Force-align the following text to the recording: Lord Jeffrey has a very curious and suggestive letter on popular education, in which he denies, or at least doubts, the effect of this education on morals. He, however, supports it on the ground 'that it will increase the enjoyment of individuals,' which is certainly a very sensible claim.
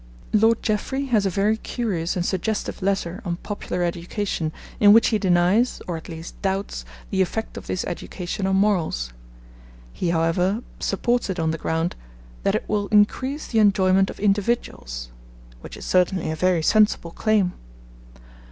Lord 0.33 0.63
Jeffrey 0.63 1.05
has 1.13 1.27
a 1.27 1.29
very 1.29 1.57
curious 1.57 2.15
and 2.15 2.25
suggestive 2.25 2.81
letter 2.81 3.21
on 3.23 3.35
popular 3.35 3.83
education, 3.83 4.51
in 4.79 4.93
which 4.93 5.09
he 5.09 5.19
denies, 5.19 5.79
or 5.87 5.95
at 5.95 6.09
least 6.09 6.41
doubts, 6.41 6.85
the 7.11 7.21
effect 7.21 7.55
of 7.55 7.67
this 7.67 7.83
education 7.85 8.47
on 8.47 8.55
morals. 8.55 9.13
He, 9.93 10.09
however, 10.09 10.63
supports 10.79 11.29
it 11.29 11.39
on 11.39 11.51
the 11.51 11.59
ground 11.59 11.95
'that 12.41 12.55
it 12.55 12.65
will 12.67 12.87
increase 12.87 13.45
the 13.45 13.59
enjoyment 13.59 14.09
of 14.09 14.19
individuals,' 14.19 15.09
which 15.59 15.77
is 15.77 15.85
certainly 15.85 16.31
a 16.31 16.35
very 16.35 16.63
sensible 16.63 17.11
claim. 17.11 17.53